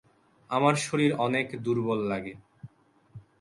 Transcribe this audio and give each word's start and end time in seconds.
আমার 0.49 0.75
শরীর 0.85 1.11
অনেক 1.17 1.47
দূর্বল 1.63 1.99
লাগে। 2.03 2.33